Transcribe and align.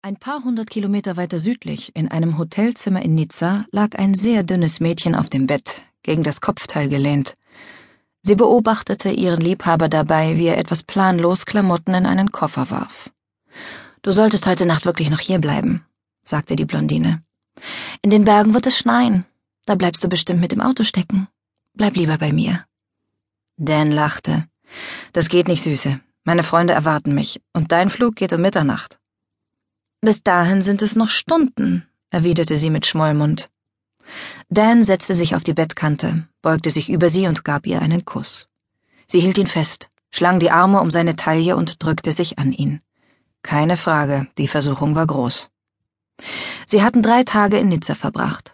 Ein 0.00 0.16
paar 0.16 0.44
hundert 0.44 0.70
Kilometer 0.70 1.16
weiter 1.16 1.40
südlich, 1.40 1.90
in 1.96 2.08
einem 2.08 2.38
Hotelzimmer 2.38 3.02
in 3.02 3.16
Nizza, 3.16 3.66
lag 3.72 3.98
ein 3.98 4.14
sehr 4.14 4.44
dünnes 4.44 4.78
Mädchen 4.78 5.16
auf 5.16 5.28
dem 5.28 5.48
Bett, 5.48 5.82
gegen 6.04 6.22
das 6.22 6.40
Kopfteil 6.40 6.88
gelehnt. 6.88 7.34
Sie 8.22 8.36
beobachtete 8.36 9.10
ihren 9.10 9.40
Liebhaber 9.40 9.88
dabei, 9.88 10.36
wie 10.36 10.46
er 10.46 10.56
etwas 10.56 10.84
planlos 10.84 11.46
Klamotten 11.46 11.94
in 11.94 12.06
einen 12.06 12.30
Koffer 12.30 12.70
warf. 12.70 13.10
Du 14.02 14.12
solltest 14.12 14.46
heute 14.46 14.66
Nacht 14.66 14.84
wirklich 14.86 15.10
noch 15.10 15.18
hier 15.18 15.40
bleiben, 15.40 15.84
sagte 16.22 16.54
die 16.54 16.64
Blondine. 16.64 17.24
In 18.00 18.10
den 18.10 18.24
Bergen 18.24 18.54
wird 18.54 18.68
es 18.68 18.78
schneien. 18.78 19.24
Da 19.66 19.74
bleibst 19.74 20.04
du 20.04 20.08
bestimmt 20.08 20.40
mit 20.40 20.52
dem 20.52 20.60
Auto 20.60 20.84
stecken. 20.84 21.26
Bleib 21.74 21.96
lieber 21.96 22.18
bei 22.18 22.32
mir. 22.32 22.64
Dan 23.56 23.90
lachte. 23.90 24.46
Das 25.12 25.28
geht 25.28 25.48
nicht, 25.48 25.64
Süße. 25.64 25.98
Meine 26.22 26.44
Freunde 26.44 26.72
erwarten 26.72 27.14
mich, 27.14 27.40
und 27.52 27.72
dein 27.72 27.90
Flug 27.90 28.14
geht 28.14 28.32
um 28.32 28.42
Mitternacht. 28.42 29.00
Bis 30.00 30.22
dahin 30.22 30.62
sind 30.62 30.82
es 30.82 30.94
noch 30.94 31.08
Stunden, 31.08 31.86
erwiderte 32.10 32.56
sie 32.56 32.70
mit 32.70 32.86
Schmollmund. 32.86 33.50
Dan 34.48 34.84
setzte 34.84 35.14
sich 35.14 35.34
auf 35.34 35.44
die 35.44 35.54
Bettkante, 35.54 36.28
beugte 36.40 36.70
sich 36.70 36.88
über 36.88 37.10
sie 37.10 37.26
und 37.26 37.44
gab 37.44 37.66
ihr 37.66 37.82
einen 37.82 38.04
Kuss. 38.04 38.48
Sie 39.08 39.20
hielt 39.20 39.38
ihn 39.38 39.46
fest, 39.46 39.88
schlang 40.10 40.38
die 40.38 40.50
Arme 40.50 40.80
um 40.80 40.90
seine 40.90 41.16
Taille 41.16 41.56
und 41.56 41.82
drückte 41.82 42.12
sich 42.12 42.38
an 42.38 42.52
ihn. 42.52 42.80
Keine 43.42 43.76
Frage, 43.76 44.28
die 44.38 44.48
Versuchung 44.48 44.94
war 44.94 45.06
groß. 45.06 45.50
Sie 46.66 46.82
hatten 46.82 47.02
drei 47.02 47.24
Tage 47.24 47.58
in 47.58 47.68
Nizza 47.68 47.94
verbracht. 47.94 48.52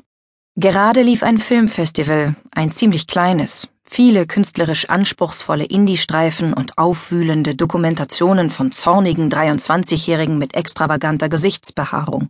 Gerade 0.56 1.02
lief 1.02 1.22
ein 1.22 1.38
Filmfestival, 1.38 2.36
ein 2.52 2.70
ziemlich 2.70 3.06
kleines, 3.06 3.68
viele 3.94 4.26
künstlerisch 4.26 4.90
anspruchsvolle 4.90 5.64
Indie-Streifen 5.64 6.52
und 6.52 6.78
aufwühlende 6.78 7.54
Dokumentationen 7.54 8.50
von 8.50 8.72
zornigen 8.72 9.30
23-Jährigen 9.30 10.36
mit 10.36 10.54
extravaganter 10.54 11.28
Gesichtsbehaarung. 11.28 12.28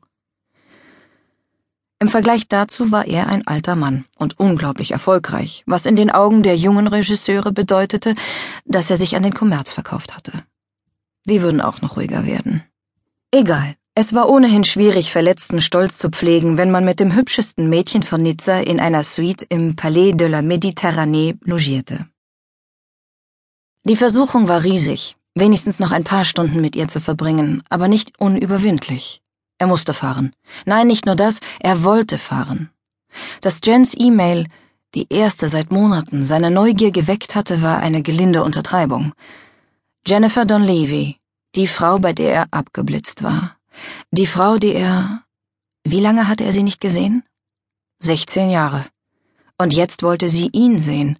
Im 2.00 2.08
Vergleich 2.08 2.48
dazu 2.48 2.92
war 2.92 3.06
er 3.06 3.28
ein 3.28 3.46
alter 3.46 3.76
Mann 3.76 4.04
und 4.18 4.38
unglaublich 4.38 4.90
erfolgreich, 4.90 5.62
was 5.64 5.86
in 5.86 5.96
den 5.96 6.10
Augen 6.10 6.42
der 6.42 6.54
jungen 6.54 6.86
Regisseure 6.86 7.50
bedeutete, 7.50 8.14
dass 8.66 8.90
er 8.90 8.98
sich 8.98 9.16
an 9.16 9.22
den 9.22 9.32
Kommerz 9.32 9.72
verkauft 9.72 10.14
hatte. 10.14 10.44
Die 11.24 11.40
würden 11.40 11.62
auch 11.62 11.80
noch 11.80 11.96
ruhiger 11.96 12.26
werden. 12.26 12.62
Egal. 13.30 13.76
Es 13.96 14.12
war 14.12 14.28
ohnehin 14.28 14.64
schwierig, 14.64 15.12
verletzten 15.12 15.60
Stolz 15.60 15.98
zu 15.98 16.08
pflegen, 16.08 16.58
wenn 16.58 16.72
man 16.72 16.84
mit 16.84 16.98
dem 16.98 17.14
hübschesten 17.14 17.68
Mädchen 17.68 18.02
von 18.02 18.22
Nizza 18.22 18.58
in 18.58 18.80
einer 18.80 19.04
Suite 19.04 19.46
im 19.48 19.76
Palais 19.76 20.12
de 20.16 20.26
la 20.26 20.40
Méditerranée 20.40 21.36
logierte. 21.44 22.08
Die 23.84 23.94
Versuchung 23.94 24.48
war 24.48 24.64
riesig, 24.64 25.14
wenigstens 25.36 25.78
noch 25.78 25.92
ein 25.92 26.02
paar 26.02 26.24
Stunden 26.24 26.60
mit 26.60 26.74
ihr 26.74 26.88
zu 26.88 27.00
verbringen, 27.00 27.62
aber 27.68 27.86
nicht 27.86 28.18
unüberwindlich. 28.18 29.22
Er 29.58 29.68
musste 29.68 29.94
fahren. 29.94 30.34
Nein, 30.64 30.88
nicht 30.88 31.06
nur 31.06 31.14
das, 31.14 31.38
er 31.60 31.84
wollte 31.84 32.18
fahren. 32.18 32.70
Dass 33.42 33.60
Jens 33.62 33.94
E-Mail, 33.96 34.48
die 34.96 35.06
erste 35.08 35.48
seit 35.48 35.70
Monaten, 35.70 36.24
seine 36.24 36.50
Neugier 36.50 36.90
geweckt 36.90 37.36
hatte, 37.36 37.62
war 37.62 37.78
eine 37.78 38.02
gelinde 38.02 38.42
Untertreibung. 38.42 39.12
Jennifer 40.04 40.44
Donlevy, 40.44 41.18
die 41.54 41.68
Frau, 41.68 42.00
bei 42.00 42.12
der 42.12 42.32
er 42.34 42.46
abgeblitzt 42.50 43.22
war. 43.22 43.56
Die 44.10 44.26
Frau, 44.26 44.58
die 44.58 44.74
er. 44.74 45.22
Wie 45.84 46.00
lange 46.00 46.28
hatte 46.28 46.44
er 46.44 46.52
sie 46.52 46.62
nicht 46.62 46.80
gesehen? 46.80 47.24
Sechzehn 47.98 48.50
Jahre. 48.50 48.86
Und 49.58 49.72
jetzt 49.72 50.02
wollte 50.02 50.28
sie 50.28 50.48
ihn 50.52 50.78
sehen, 50.78 51.18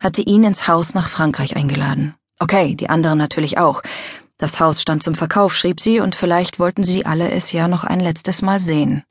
hatte 0.00 0.22
ihn 0.22 0.44
ins 0.44 0.68
Haus 0.68 0.94
nach 0.94 1.08
Frankreich 1.08 1.56
eingeladen. 1.56 2.14
Okay, 2.38 2.74
die 2.74 2.90
anderen 2.90 3.18
natürlich 3.18 3.58
auch. 3.58 3.82
Das 4.36 4.58
Haus 4.58 4.80
stand 4.80 5.02
zum 5.02 5.14
Verkauf, 5.14 5.54
schrieb 5.54 5.80
sie, 5.80 6.00
und 6.00 6.14
vielleicht 6.14 6.58
wollten 6.58 6.82
sie 6.82 7.04
alle 7.04 7.30
es 7.30 7.52
ja 7.52 7.68
noch 7.68 7.84
ein 7.84 8.00
letztes 8.00 8.42
Mal 8.42 8.58
sehen. 8.58 9.04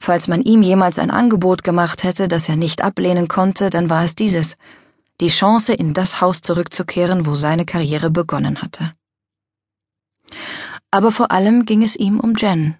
Falls 0.00 0.28
man 0.28 0.42
ihm 0.42 0.62
jemals 0.62 0.98
ein 0.98 1.10
Angebot 1.10 1.62
gemacht 1.62 2.02
hätte, 2.02 2.28
das 2.28 2.48
er 2.48 2.56
nicht 2.56 2.82
ablehnen 2.82 3.28
konnte, 3.28 3.70
dann 3.70 3.88
war 3.90 4.04
es 4.04 4.14
dieses 4.14 4.56
die 5.20 5.28
Chance, 5.28 5.72
in 5.72 5.94
das 5.94 6.20
Haus 6.20 6.40
zurückzukehren, 6.40 7.24
wo 7.24 7.34
seine 7.34 7.64
Karriere 7.64 8.10
begonnen 8.10 8.62
hatte. 8.62 8.92
Aber 10.94 11.10
vor 11.10 11.32
allem 11.32 11.64
ging 11.64 11.82
es 11.82 11.96
ihm 11.96 12.20
um 12.20 12.36
Jen. 12.36 12.76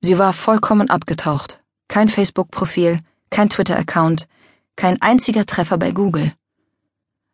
Sie 0.00 0.18
war 0.18 0.32
vollkommen 0.32 0.90
abgetaucht. 0.90 1.62
Kein 1.86 2.08
Facebook-Profil, 2.08 3.02
kein 3.30 3.48
Twitter-Account, 3.48 4.26
kein 4.74 5.00
einziger 5.00 5.46
Treffer 5.46 5.78
bei 5.78 5.92
Google. 5.92 6.32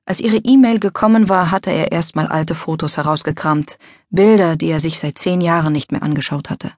Als 0.04 0.20
ihre 0.20 0.36
E-Mail 0.36 0.80
gekommen 0.80 1.30
war, 1.30 1.50
hatte 1.50 1.70
er 1.70 1.92
erstmal 1.92 2.26
alte 2.26 2.54
Fotos 2.54 2.98
herausgekramt, 2.98 3.78
Bilder, 4.10 4.56
die 4.56 4.68
er 4.68 4.80
sich 4.80 4.98
seit 4.98 5.16
zehn 5.16 5.40
Jahren 5.40 5.72
nicht 5.72 5.92
mehr 5.92 6.02
angeschaut 6.02 6.50
hatte. 6.50 6.72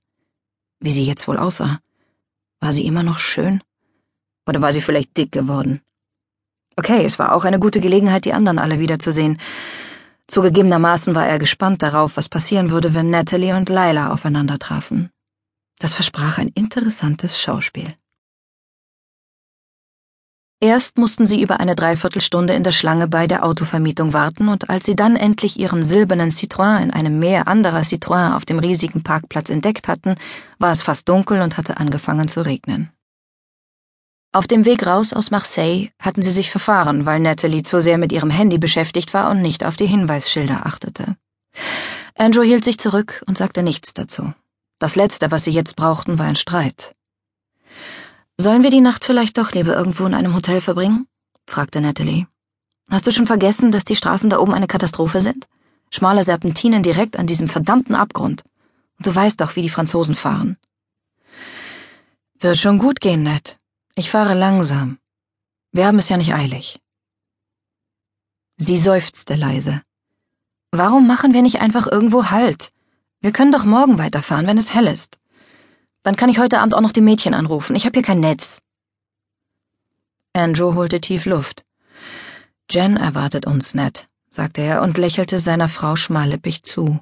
Wie 0.79 0.93
sie 0.93 1.05
jetzt 1.05 1.27
wohl 1.27 1.39
aussah. 1.39 1.81
War 2.61 2.73
sie 2.73 2.87
immer 2.87 3.03
noch 3.03 3.19
schön? 3.19 3.65
Oder 4.47 4.63
war 4.63 4.73
sie 4.73 4.81
vielleicht 4.81 5.17
dick 5.17 5.33
geworden? 5.33 5.81
Okay, 6.77 7.05
es 7.05 7.19
war 7.19 7.35
auch 7.35 7.45
eine 7.45 7.59
gute 7.59 7.81
Gelegenheit, 7.81 8.27
die 8.27 8.33
anderen 8.33 8.61
alle 8.61 8.79
wiederzusehen. 8.79 9.41
Zugegebenermaßen 10.29 11.15
war 11.15 11.27
er 11.27 11.39
gespannt 11.39 11.83
darauf, 11.83 12.17
was 12.17 12.29
passieren 12.29 12.71
würde, 12.71 12.95
wenn 12.95 13.11
Natalie 13.11 13.57
und 13.57 13.69
Lila 13.69 14.13
aufeinander 14.13 14.59
trafen. 14.59 15.11
Das 15.79 15.95
versprach 15.95 16.39
ein 16.39 16.49
interessantes 16.49 17.41
Schauspiel. 17.41 17.95
Erst 20.61 20.99
mussten 20.99 21.25
sie 21.25 21.41
über 21.41 21.61
eine 21.61 21.77
Dreiviertelstunde 21.77 22.53
in 22.53 22.65
der 22.65 22.73
Schlange 22.73 23.07
bei 23.07 23.29
der 23.29 23.45
Autovermietung 23.45 24.13
warten, 24.13 24.49
und 24.49 24.69
als 24.69 24.85
sie 24.85 24.97
dann 24.97 25.15
endlich 25.15 25.59
ihren 25.59 25.85
silbernen 25.85 26.31
Citroën 26.31 26.83
in 26.83 26.91
einem 26.91 27.19
Meer 27.21 27.47
anderer 27.47 27.83
Citroën 27.83 28.35
auf 28.35 28.45
dem 28.45 28.59
riesigen 28.59 29.05
Parkplatz 29.05 29.51
entdeckt 29.51 29.87
hatten, 29.87 30.17
war 30.59 30.73
es 30.73 30.83
fast 30.83 31.09
dunkel 31.09 31.41
und 31.43 31.57
hatte 31.57 31.77
angefangen 31.77 32.27
zu 32.27 32.45
regnen. 32.45 32.91
Auf 34.31 34.47
dem 34.47 34.67
Weg 34.67 34.87
raus 34.87 35.15
aus 35.15 35.31
Marseille 35.31 35.89
hatten 35.99 36.21
sie 36.21 36.31
sich 36.31 36.51
verfahren, 36.51 37.07
weil 37.07 37.19
Natalie 37.19 37.63
zu 37.63 37.81
sehr 37.81 37.97
mit 37.97 38.13
ihrem 38.13 38.31
Handy 38.31 38.59
beschäftigt 38.59 39.15
war 39.15 39.31
und 39.31 39.41
nicht 39.41 39.65
auf 39.65 39.77
die 39.77 39.87
Hinweisschilder 39.87 40.67
achtete. 40.67 41.17
Andrew 42.15 42.43
hielt 42.43 42.63
sich 42.63 42.79
zurück 42.79 43.23
und 43.27 43.39
sagte 43.39 43.63
nichts 43.63 43.95
dazu. 43.95 44.35
Das 44.79 44.97
Letzte, 44.97 45.31
was 45.31 45.45
sie 45.45 45.51
jetzt 45.51 45.77
brauchten, 45.77 46.19
war 46.19 46.27
ein 46.27 46.37
Streit. 46.37 46.95
Sollen 48.37 48.63
wir 48.63 48.71
die 48.71 48.83
Nacht 48.83 49.05
vielleicht 49.05 49.39
doch 49.39 49.53
lieber 49.53 49.75
irgendwo 49.75 50.05
in 50.05 50.15
einem 50.15 50.35
Hotel 50.35 50.61
verbringen? 50.61 51.07
fragte 51.47 51.81
Natalie. 51.81 52.27
Hast 52.91 53.07
du 53.07 53.13
schon 53.13 53.27
vergessen, 53.27 53.71
dass 53.71 53.85
die 53.85 53.97
Straßen 53.97 54.31
da 54.31 54.39
oben 54.39 54.55
eine 54.55 54.67
Katastrophe 54.67 55.21
sind? 55.21 55.47
Schmale 55.91 56.23
Serpentinen 56.23 56.83
direkt 56.83 57.19
an 57.19 57.27
diesem 57.27 57.49
verdammten 57.49 57.95
Abgrund. 57.95 58.45
Und 58.99 59.07
du 59.07 59.15
weißt 59.15 59.41
doch, 59.41 59.57
wie 59.57 59.63
die 59.63 59.71
Franzosen 59.71 60.15
fahren. 60.15 60.59
Wird 62.41 62.59
schon 62.59 62.79
gut 62.79 63.01
gehen, 63.01 63.23
Ned, 63.23 63.58
ich 63.99 64.11
fahre 64.11 64.35
langsam. 64.35 64.99
Wir 65.73 65.87
haben 65.87 65.99
es 65.99 66.09
ja 66.09 66.17
nicht 66.17 66.33
eilig. 66.33 66.81
Sie 68.57 68.77
seufzte 68.77 69.35
leise. 69.35 69.83
Warum 70.71 71.07
machen 71.07 71.35
wir 71.35 71.43
nicht 71.43 71.61
einfach 71.61 71.87
irgendwo 71.91 72.31
Halt? 72.31 72.73
Wir 73.21 73.33
können 73.33 73.53
doch 73.53 73.65
morgen 73.65 73.99
weiterfahren, 73.99 74.47
wenn 74.47 74.59
es 74.59 74.73
hell 74.73 74.87
ist. 74.87 75.19
Dann 76.03 76.15
kann 76.15 76.31
ich 76.31 76.39
heute 76.39 76.61
Abend 76.61 76.75
auch 76.75 76.81
noch 76.81 76.93
die 76.93 77.01
Mädchen 77.01 77.35
anrufen. 77.35 77.75
Ich 77.75 77.87
habe 77.87 77.95
hier 77.95 78.05
kein 78.05 78.21
Netz. 78.21 78.61
Andrew 80.33 80.75
holte 80.75 81.01
tief 81.01 81.27
Luft. 81.27 81.65
Jen 82.71 82.97
erwartet 82.97 83.47
uns, 83.47 83.75
Ned, 83.75 84.09
sagte 84.31 84.61
er 84.61 84.83
und 84.83 84.99
lächelte 84.99 85.41
seiner 85.41 85.69
Frau 85.69 85.97
schmallippig 85.97 86.63
zu. 86.63 87.01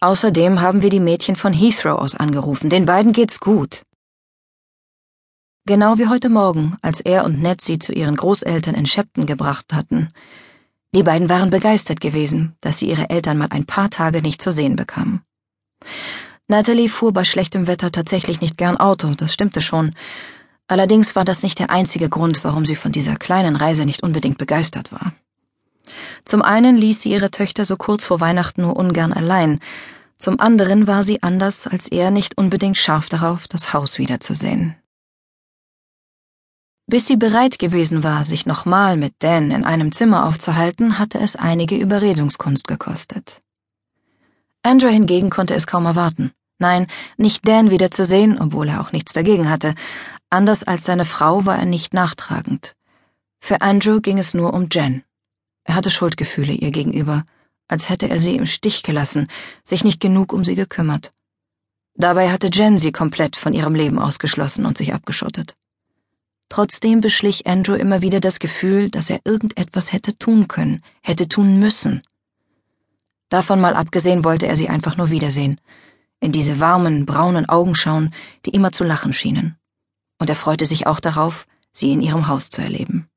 Außerdem 0.00 0.60
haben 0.60 0.80
wir 0.80 0.90
die 0.90 1.00
Mädchen 1.00 1.36
von 1.36 1.52
Heathrow 1.52 1.98
aus 1.98 2.14
angerufen. 2.14 2.70
Den 2.70 2.86
beiden 2.86 3.12
geht's 3.12 3.40
gut. 3.40 3.82
Genau 5.68 5.98
wie 5.98 6.06
heute 6.06 6.30
Morgen, 6.30 6.78
als 6.80 7.02
er 7.02 7.26
und 7.26 7.42
Ned 7.42 7.60
sie 7.60 7.78
zu 7.78 7.92
ihren 7.92 8.16
Großeltern 8.16 8.74
in 8.74 8.86
Shepton 8.86 9.26
gebracht 9.26 9.74
hatten. 9.74 10.08
Die 10.94 11.02
beiden 11.02 11.28
waren 11.28 11.50
begeistert 11.50 12.00
gewesen, 12.00 12.56
dass 12.62 12.78
sie 12.78 12.88
ihre 12.88 13.10
Eltern 13.10 13.36
mal 13.36 13.48
ein 13.50 13.66
paar 13.66 13.90
Tage 13.90 14.22
nicht 14.22 14.40
zu 14.40 14.50
sehen 14.50 14.76
bekamen. 14.76 15.20
Natalie 16.46 16.88
fuhr 16.88 17.12
bei 17.12 17.24
schlechtem 17.24 17.66
Wetter 17.66 17.92
tatsächlich 17.92 18.40
nicht 18.40 18.56
gern 18.56 18.78
Auto, 18.78 19.10
das 19.14 19.34
stimmte 19.34 19.60
schon. 19.60 19.94
Allerdings 20.68 21.14
war 21.14 21.26
das 21.26 21.42
nicht 21.42 21.58
der 21.58 21.68
einzige 21.68 22.08
Grund, 22.08 22.44
warum 22.44 22.64
sie 22.64 22.74
von 22.74 22.90
dieser 22.90 23.16
kleinen 23.16 23.54
Reise 23.54 23.84
nicht 23.84 24.02
unbedingt 24.02 24.38
begeistert 24.38 24.90
war. 24.90 25.12
Zum 26.24 26.40
einen 26.40 26.78
ließ 26.78 27.02
sie 27.02 27.12
ihre 27.12 27.30
Töchter 27.30 27.66
so 27.66 27.76
kurz 27.76 28.06
vor 28.06 28.20
Weihnachten 28.20 28.62
nur 28.62 28.74
ungern 28.74 29.12
allein, 29.12 29.60
zum 30.16 30.40
anderen 30.40 30.86
war 30.86 31.04
sie 31.04 31.22
anders 31.22 31.66
als 31.66 31.88
er 31.88 32.10
nicht 32.10 32.38
unbedingt 32.38 32.78
scharf 32.78 33.10
darauf, 33.10 33.46
das 33.48 33.74
Haus 33.74 33.98
wiederzusehen. 33.98 34.74
Bis 36.90 37.06
sie 37.06 37.16
bereit 37.16 37.58
gewesen 37.58 38.02
war, 38.02 38.24
sich 38.24 38.46
nochmal 38.46 38.96
mit 38.96 39.12
Dan 39.18 39.50
in 39.50 39.64
einem 39.64 39.92
Zimmer 39.92 40.24
aufzuhalten, 40.24 40.98
hatte 40.98 41.18
es 41.20 41.36
einige 41.36 41.76
Überredungskunst 41.76 42.66
gekostet. 42.66 43.42
Andrew 44.62 44.88
hingegen 44.88 45.28
konnte 45.28 45.54
es 45.54 45.66
kaum 45.66 45.84
erwarten. 45.84 46.32
Nein, 46.58 46.86
nicht 47.18 47.46
Dan 47.46 47.70
wiederzusehen, 47.70 48.40
obwohl 48.40 48.70
er 48.70 48.80
auch 48.80 48.90
nichts 48.90 49.12
dagegen 49.12 49.50
hatte. 49.50 49.74
Anders 50.30 50.64
als 50.64 50.84
seine 50.84 51.04
Frau 51.04 51.44
war 51.44 51.58
er 51.58 51.66
nicht 51.66 51.92
nachtragend. 51.92 52.74
Für 53.38 53.60
Andrew 53.60 54.00
ging 54.00 54.16
es 54.16 54.32
nur 54.32 54.54
um 54.54 54.68
Jen. 54.72 55.04
Er 55.64 55.74
hatte 55.74 55.90
Schuldgefühle 55.90 56.54
ihr 56.54 56.70
gegenüber, 56.70 57.24
als 57.68 57.90
hätte 57.90 58.08
er 58.08 58.18
sie 58.18 58.34
im 58.34 58.46
Stich 58.46 58.82
gelassen, 58.82 59.28
sich 59.62 59.84
nicht 59.84 60.00
genug 60.00 60.32
um 60.32 60.42
sie 60.42 60.54
gekümmert. 60.54 61.12
Dabei 61.96 62.32
hatte 62.32 62.48
Jen 62.50 62.78
sie 62.78 62.92
komplett 62.92 63.36
von 63.36 63.52
ihrem 63.52 63.74
Leben 63.74 63.98
ausgeschlossen 63.98 64.64
und 64.64 64.78
sich 64.78 64.94
abgeschottet. 64.94 65.54
Trotzdem 66.48 67.00
beschlich 67.00 67.46
Andrew 67.46 67.74
immer 67.74 68.00
wieder 68.00 68.20
das 68.20 68.38
Gefühl, 68.38 68.90
dass 68.90 69.10
er 69.10 69.20
irgendetwas 69.24 69.92
hätte 69.92 70.16
tun 70.18 70.48
können, 70.48 70.82
hätte 71.02 71.28
tun 71.28 71.58
müssen. 71.58 72.02
Davon 73.28 73.60
mal 73.60 73.74
abgesehen 73.74 74.24
wollte 74.24 74.46
er 74.46 74.56
sie 74.56 74.68
einfach 74.68 74.96
nur 74.96 75.10
wiedersehen, 75.10 75.60
in 76.20 76.32
diese 76.32 76.58
warmen, 76.58 77.06
braunen 77.06 77.48
Augen 77.48 77.74
schauen, 77.74 78.12
die 78.44 78.50
immer 78.50 78.72
zu 78.72 78.84
lachen 78.84 79.12
schienen. 79.12 79.56
Und 80.18 80.30
er 80.30 80.36
freute 80.36 80.66
sich 80.66 80.86
auch 80.86 81.00
darauf, 81.00 81.46
sie 81.72 81.92
in 81.92 82.00
ihrem 82.00 82.26
Haus 82.26 82.50
zu 82.50 82.60
erleben. 82.60 83.08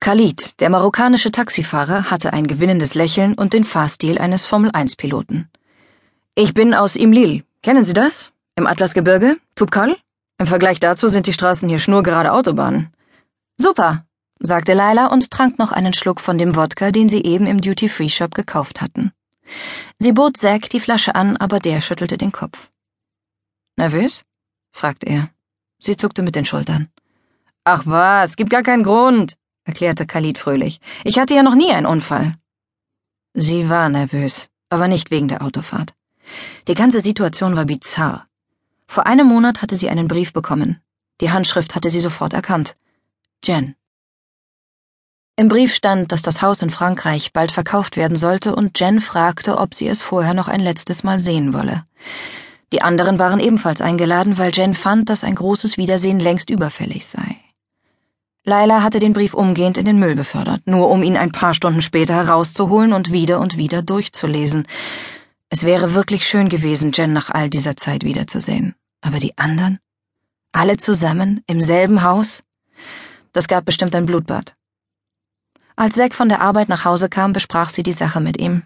Khalid, 0.00 0.60
der 0.60 0.68
marokkanische 0.68 1.30
Taxifahrer, 1.30 2.10
hatte 2.10 2.32
ein 2.32 2.48
gewinnendes 2.48 2.94
Lächeln 2.94 3.34
und 3.34 3.52
den 3.52 3.62
Fahrstil 3.64 4.18
eines 4.18 4.46
Formel-1-Piloten. 4.46 5.48
Ich 6.34 6.54
bin 6.54 6.74
aus 6.74 6.96
Imlil. 6.96 7.44
Kennen 7.62 7.84
Sie 7.84 7.94
das? 7.94 8.32
Im 8.56 8.66
Atlasgebirge? 8.66 9.36
Tubkal? 9.54 9.96
Im 10.42 10.48
Vergleich 10.48 10.80
dazu 10.80 11.06
sind 11.06 11.28
die 11.28 11.32
Straßen 11.32 11.68
hier 11.68 11.78
schnurgerade 11.78 12.32
Autobahnen. 12.32 12.92
Super, 13.58 14.04
sagte 14.40 14.74
Laila 14.74 15.06
und 15.06 15.30
trank 15.30 15.56
noch 15.60 15.70
einen 15.70 15.92
Schluck 15.92 16.18
von 16.18 16.36
dem 16.36 16.56
Wodka, 16.56 16.90
den 16.90 17.08
sie 17.08 17.22
eben 17.22 17.46
im 17.46 17.60
Duty-Free-Shop 17.60 18.34
gekauft 18.34 18.80
hatten. 18.80 19.12
Sie 20.00 20.10
bot 20.10 20.38
Zack 20.38 20.68
die 20.70 20.80
Flasche 20.80 21.14
an, 21.14 21.36
aber 21.36 21.60
der 21.60 21.80
schüttelte 21.80 22.18
den 22.18 22.32
Kopf. 22.32 22.72
Nervös? 23.76 24.24
fragte 24.72 25.06
er. 25.06 25.30
Sie 25.78 25.96
zuckte 25.96 26.22
mit 26.22 26.34
den 26.34 26.44
Schultern. 26.44 26.88
Ach 27.62 27.84
was, 27.86 28.34
gibt 28.34 28.50
gar 28.50 28.64
keinen 28.64 28.82
Grund, 28.82 29.36
erklärte 29.62 30.06
Khalid 30.06 30.38
fröhlich. 30.38 30.80
Ich 31.04 31.20
hatte 31.20 31.34
ja 31.34 31.44
noch 31.44 31.54
nie 31.54 31.70
einen 31.70 31.86
Unfall. 31.86 32.34
Sie 33.32 33.70
war 33.70 33.88
nervös, 33.88 34.48
aber 34.70 34.88
nicht 34.88 35.12
wegen 35.12 35.28
der 35.28 35.42
Autofahrt. 35.42 35.94
Die 36.66 36.74
ganze 36.74 37.00
Situation 37.00 37.54
war 37.54 37.64
bizarr. 37.64 38.26
Vor 38.92 39.06
einem 39.06 39.26
Monat 39.26 39.62
hatte 39.62 39.74
sie 39.74 39.88
einen 39.88 40.06
Brief 40.06 40.34
bekommen. 40.34 40.82
Die 41.22 41.30
Handschrift 41.30 41.74
hatte 41.74 41.88
sie 41.88 42.00
sofort 42.00 42.34
erkannt. 42.34 42.76
Jen. 43.42 43.74
Im 45.34 45.48
Brief 45.48 45.74
stand, 45.74 46.12
dass 46.12 46.20
das 46.20 46.42
Haus 46.42 46.60
in 46.60 46.68
Frankreich 46.68 47.32
bald 47.32 47.52
verkauft 47.52 47.96
werden 47.96 48.18
sollte 48.18 48.54
und 48.54 48.78
Jen 48.78 49.00
fragte, 49.00 49.56
ob 49.56 49.74
sie 49.74 49.88
es 49.88 50.02
vorher 50.02 50.34
noch 50.34 50.46
ein 50.46 50.60
letztes 50.60 51.04
Mal 51.04 51.18
sehen 51.20 51.54
wolle. 51.54 51.86
Die 52.74 52.82
anderen 52.82 53.18
waren 53.18 53.40
ebenfalls 53.40 53.80
eingeladen, 53.80 54.36
weil 54.36 54.52
Jen 54.52 54.74
fand, 54.74 55.08
dass 55.08 55.24
ein 55.24 55.36
großes 55.36 55.78
Wiedersehen 55.78 56.20
längst 56.20 56.50
überfällig 56.50 57.06
sei. 57.06 57.38
Laila 58.44 58.82
hatte 58.82 58.98
den 58.98 59.14
Brief 59.14 59.32
umgehend 59.32 59.78
in 59.78 59.86
den 59.86 59.98
Müll 59.98 60.16
befördert, 60.16 60.66
nur 60.66 60.90
um 60.90 61.02
ihn 61.02 61.16
ein 61.16 61.32
paar 61.32 61.54
Stunden 61.54 61.80
später 61.80 62.12
herauszuholen 62.16 62.92
und 62.92 63.10
wieder 63.10 63.40
und 63.40 63.56
wieder 63.56 63.80
durchzulesen. 63.80 64.64
Es 65.48 65.62
wäre 65.62 65.94
wirklich 65.94 66.26
schön 66.26 66.50
gewesen, 66.50 66.92
Jen 66.92 67.14
nach 67.14 67.30
all 67.30 67.48
dieser 67.48 67.74
Zeit 67.74 68.04
wiederzusehen. 68.04 68.74
Aber 69.02 69.18
die 69.18 69.36
anderen? 69.36 69.78
Alle 70.52 70.78
zusammen, 70.78 71.42
im 71.46 71.60
selben 71.60 72.02
Haus? 72.02 72.42
Das 73.32 73.48
gab 73.48 73.66
bestimmt 73.66 73.94
ein 73.94 74.06
Blutbad. 74.06 74.54
Als 75.76 75.96
Zack 75.96 76.14
von 76.14 76.28
der 76.28 76.40
Arbeit 76.40 76.68
nach 76.68 76.84
Hause 76.84 77.08
kam, 77.08 77.32
besprach 77.32 77.70
sie 77.70 77.82
die 77.82 77.92
Sache 77.92 78.20
mit 78.20 78.38
ihm. 78.38 78.62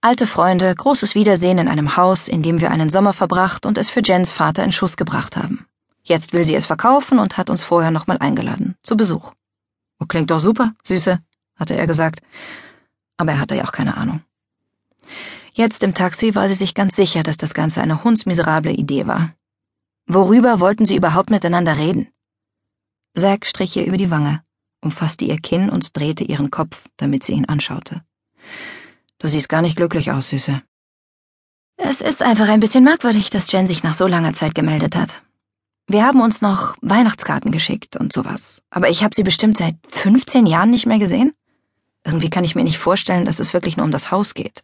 Alte 0.00 0.26
Freunde, 0.26 0.72
großes 0.74 1.14
Wiedersehen 1.14 1.58
in 1.58 1.68
einem 1.68 1.96
Haus, 1.96 2.28
in 2.28 2.42
dem 2.42 2.60
wir 2.60 2.70
einen 2.70 2.90
Sommer 2.90 3.12
verbracht 3.12 3.66
und 3.66 3.76
es 3.76 3.90
für 3.90 4.02
Jens 4.04 4.32
Vater 4.32 4.62
in 4.62 4.72
Schuss 4.72 4.96
gebracht 4.96 5.36
haben. 5.36 5.66
Jetzt 6.02 6.32
will 6.32 6.44
sie 6.44 6.54
es 6.54 6.66
verkaufen 6.66 7.18
und 7.18 7.36
hat 7.36 7.50
uns 7.50 7.62
vorher 7.62 7.90
nochmal 7.90 8.18
eingeladen, 8.18 8.76
zu 8.82 8.96
Besuch. 8.96 9.32
Oh, 9.98 10.06
klingt 10.06 10.30
doch 10.30 10.38
super, 10.38 10.74
Süße, 10.84 11.18
hatte 11.56 11.74
er 11.74 11.86
gesagt. 11.86 12.20
Aber 13.16 13.32
er 13.32 13.40
hatte 13.40 13.56
ja 13.56 13.64
auch 13.64 13.72
keine 13.72 13.96
Ahnung. 13.96 14.22
Jetzt 15.52 15.82
im 15.82 15.94
Taxi 15.94 16.34
war 16.34 16.48
sie 16.48 16.54
sich 16.54 16.74
ganz 16.74 16.94
sicher, 16.94 17.22
dass 17.22 17.38
das 17.38 17.54
Ganze 17.54 17.80
eine 17.80 18.04
hundsmiserable 18.04 18.72
Idee 18.72 19.06
war. 19.06 19.32
Worüber 20.06 20.60
wollten 20.60 20.86
sie 20.86 20.96
überhaupt 20.96 21.30
miteinander 21.30 21.78
reden? 21.78 22.08
Zack 23.16 23.44
strich 23.44 23.76
ihr 23.76 23.86
über 23.86 23.96
die 23.96 24.10
Wange, 24.10 24.42
umfasste 24.80 25.24
ihr 25.24 25.38
Kinn 25.38 25.68
und 25.68 25.96
drehte 25.96 26.22
ihren 26.22 26.50
Kopf, 26.50 26.86
damit 26.96 27.24
sie 27.24 27.32
ihn 27.32 27.46
anschaute. 27.46 28.02
Du 29.18 29.28
siehst 29.28 29.48
gar 29.48 29.62
nicht 29.62 29.76
glücklich 29.76 30.12
aus, 30.12 30.28
Süße. 30.28 30.62
Es 31.76 32.00
ist 32.00 32.22
einfach 32.22 32.48
ein 32.48 32.60
bisschen 32.60 32.84
merkwürdig, 32.84 33.30
dass 33.30 33.50
Jen 33.50 33.66
sich 33.66 33.82
nach 33.82 33.94
so 33.94 34.06
langer 34.06 34.32
Zeit 34.32 34.54
gemeldet 34.54 34.94
hat. 34.94 35.22
Wir 35.88 36.04
haben 36.04 36.20
uns 36.20 36.40
noch 36.40 36.76
Weihnachtskarten 36.82 37.50
geschickt 37.50 37.96
und 37.96 38.12
sowas, 38.12 38.62
aber 38.70 38.88
ich 38.88 39.02
habe 39.02 39.14
sie 39.14 39.22
bestimmt 39.22 39.58
seit 39.58 39.76
15 39.88 40.46
Jahren 40.46 40.70
nicht 40.70 40.86
mehr 40.86 40.98
gesehen. 40.98 41.32
Irgendwie 42.04 42.30
kann 42.30 42.44
ich 42.44 42.54
mir 42.54 42.64
nicht 42.64 42.78
vorstellen, 42.78 43.24
dass 43.24 43.40
es 43.40 43.52
wirklich 43.52 43.76
nur 43.76 43.84
um 43.84 43.92
das 43.92 44.10
Haus 44.10 44.34
geht. 44.34 44.62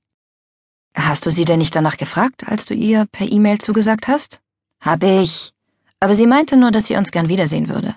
Hast 0.94 1.26
du 1.26 1.30
sie 1.30 1.44
denn 1.44 1.58
nicht 1.58 1.74
danach 1.74 1.96
gefragt, 1.96 2.46
als 2.46 2.64
du 2.64 2.74
ihr 2.74 3.06
per 3.06 3.30
E-Mail 3.30 3.58
zugesagt 3.58 4.08
hast? 4.08 4.40
Hab 4.82 5.04
ich. 5.04 5.52
Aber 6.00 6.14
sie 6.16 6.26
meinte 6.26 6.56
nur, 6.56 6.72
dass 6.72 6.88
sie 6.88 6.96
uns 6.96 7.12
gern 7.12 7.28
wiedersehen 7.28 7.68
würde. 7.68 7.96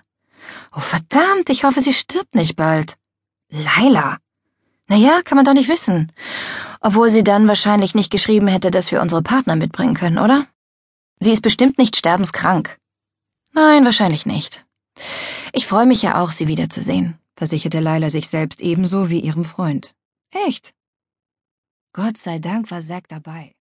Oh 0.75 0.79
verdammt, 0.79 1.49
ich 1.49 1.63
hoffe, 1.63 1.81
sie 1.81 1.93
stirbt 1.93 2.35
nicht 2.35 2.55
bald. 2.55 2.97
Laila. 3.49 4.17
Naja, 4.87 5.21
kann 5.25 5.35
man 5.35 5.45
doch 5.45 5.53
nicht 5.53 5.67
wissen. 5.67 6.11
Obwohl 6.79 7.09
sie 7.09 7.23
dann 7.23 7.47
wahrscheinlich 7.47 7.95
nicht 7.95 8.11
geschrieben 8.11 8.47
hätte, 8.47 8.69
dass 8.69 8.91
wir 8.91 9.01
unsere 9.01 9.23
Partner 9.23 9.55
mitbringen 9.55 9.95
können, 9.95 10.19
oder? 10.19 10.47
Sie 11.19 11.31
ist 11.31 11.41
bestimmt 11.41 11.79
nicht 11.79 11.97
sterbenskrank. 11.97 12.77
Nein, 13.53 13.83
wahrscheinlich 13.83 14.27
nicht. 14.27 14.63
Ich 15.53 15.65
freue 15.65 15.87
mich 15.87 16.03
ja 16.03 16.21
auch, 16.21 16.31
sie 16.31 16.47
wiederzusehen, 16.47 17.17
versicherte 17.35 17.79
Laila 17.79 18.11
sich 18.11 18.27
selbst 18.29 18.61
ebenso 18.61 19.09
wie 19.09 19.21
ihrem 19.21 19.43
Freund. 19.45 19.95
Echt? 20.29 20.75
Gott 21.93 22.17
sei 22.17 22.37
Dank 22.37 22.69
war 22.69 22.81
Zack 22.81 23.07
dabei. 23.07 23.54